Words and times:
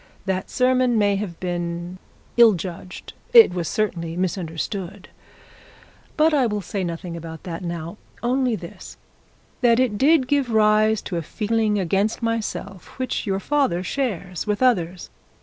That 0.25 0.49
sermon 0.49 0.97
may 0.97 1.15
have 1.17 1.39
been 1.39 1.99
ill 2.35 2.53
judged, 2.53 3.13
it 3.35 3.53
was 3.53 3.67
certainly 3.67 4.17
misunderstood; 4.17 5.09
but 6.17 6.33
I 6.33 6.47
will 6.47 6.59
say 6.63 6.83
nothing 6.83 7.15
about 7.15 7.43
that 7.43 7.63
now; 7.63 7.97
only 8.23 8.55
this, 8.55 8.97
that 9.61 9.79
it 9.79 9.99
did 9.99 10.27
give 10.27 10.49
rise 10.49 11.03
to 11.03 11.17
a 11.17 11.21
feeling 11.21 11.77
against 11.77 12.23
myself 12.23 12.97
which 12.97 13.27
your 13.27 13.39
father 13.39 13.83
shares 13.83 14.47
with 14.47 14.63
others. 14.63 15.11